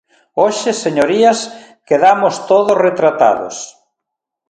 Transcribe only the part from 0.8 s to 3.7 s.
señorías, quedamos todos retratados.